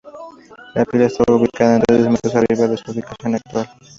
La 0.73 0.83
Pila 0.83 1.05
estaba 1.05 1.37
ubicada 1.37 1.75
entonces 1.75 2.09
metros 2.09 2.33
mas 2.33 2.35
arriba 2.43 2.67
de 2.67 2.75
su 2.77 2.89
ubicación 2.89 3.35
actual. 3.35 3.69